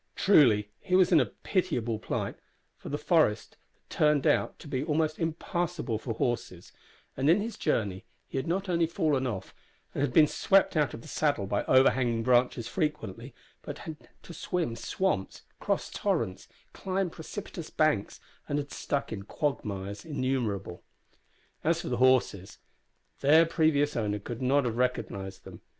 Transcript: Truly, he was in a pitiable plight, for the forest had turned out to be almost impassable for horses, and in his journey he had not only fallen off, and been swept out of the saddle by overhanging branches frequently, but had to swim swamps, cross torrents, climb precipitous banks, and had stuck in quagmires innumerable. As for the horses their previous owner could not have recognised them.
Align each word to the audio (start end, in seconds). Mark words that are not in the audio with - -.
Truly, 0.15 0.71
he 0.79 0.95
was 0.95 1.11
in 1.11 1.19
a 1.19 1.27
pitiable 1.27 1.99
plight, 1.99 2.35
for 2.79 2.89
the 2.89 2.97
forest 2.97 3.55
had 3.83 3.89
turned 3.91 4.25
out 4.25 4.57
to 4.57 4.67
be 4.67 4.83
almost 4.83 5.19
impassable 5.19 5.99
for 5.99 6.15
horses, 6.15 6.71
and 7.15 7.29
in 7.29 7.39
his 7.39 7.55
journey 7.55 8.03
he 8.27 8.37
had 8.39 8.47
not 8.47 8.67
only 8.67 8.87
fallen 8.87 9.27
off, 9.27 9.53
and 9.93 10.11
been 10.11 10.25
swept 10.25 10.75
out 10.75 10.95
of 10.95 11.03
the 11.03 11.07
saddle 11.07 11.45
by 11.45 11.63
overhanging 11.65 12.23
branches 12.23 12.67
frequently, 12.67 13.35
but 13.61 13.77
had 13.85 14.09
to 14.23 14.33
swim 14.33 14.75
swamps, 14.75 15.43
cross 15.59 15.91
torrents, 15.91 16.47
climb 16.73 17.11
precipitous 17.11 17.69
banks, 17.69 18.19
and 18.49 18.57
had 18.57 18.71
stuck 18.71 19.13
in 19.13 19.21
quagmires 19.21 20.03
innumerable. 20.03 20.81
As 21.63 21.81
for 21.81 21.89
the 21.89 21.97
horses 21.97 22.57
their 23.19 23.45
previous 23.45 23.95
owner 23.95 24.17
could 24.17 24.41
not 24.41 24.65
have 24.65 24.77
recognised 24.77 25.43
them. 25.43 25.61